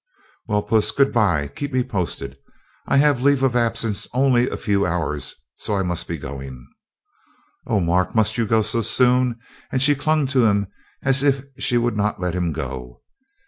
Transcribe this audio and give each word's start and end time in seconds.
"Well, 0.47 0.63
Puss, 0.63 0.89
good 0.89 1.13
bye, 1.13 1.47
keep 1.49 1.71
me 1.71 1.83
posted. 1.83 2.35
I 2.87 2.97
had 2.97 3.19
leave 3.21 3.43
of 3.43 3.55
absence 3.55 4.07
only 4.15 4.49
a 4.49 4.57
few 4.57 4.83
hours, 4.83 5.35
so 5.57 5.77
I 5.77 5.83
must 5.83 6.07
be 6.07 6.17
going." 6.17 6.65
"Oh, 7.67 7.79
Mark, 7.79 8.15
must 8.15 8.35
you 8.35 8.47
go 8.47 8.63
so 8.63 8.81
soon?" 8.81 9.37
And 9.71 9.79
she 9.79 9.93
clung 9.93 10.25
to 10.33 10.45
him 10.47 10.65
as 11.03 11.21
if 11.21 11.43
she 11.59 11.77
would 11.77 11.95
not 11.97 12.19
let 12.19 12.33
him 12.33 12.51
go. 12.51 13.03